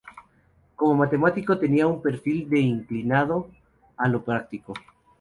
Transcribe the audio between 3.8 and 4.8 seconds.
a lo práctico.